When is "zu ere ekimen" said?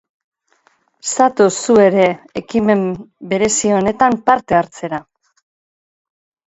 1.65-2.81